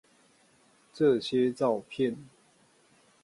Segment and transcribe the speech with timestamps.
[0.93, 2.25] 這些照片